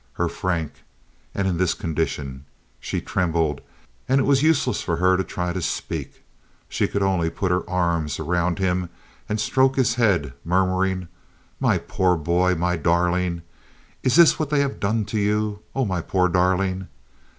[0.13, 0.81] Her Frank!
[1.35, 2.45] And in this condition.
[2.79, 3.61] She trembled
[4.09, 6.23] and it was useless for her to try to speak.
[6.67, 8.89] She could only put her arms around him
[9.29, 11.07] and stroke his head, murmuring:
[11.59, 13.43] "My poor boy—my darling.
[14.01, 15.59] Is this what they have done to you?
[15.75, 16.87] Oh, my poor darling."